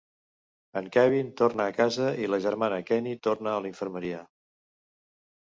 [0.79, 4.25] En Kevin torna a casa i la germana Kenny torna a la infermeria.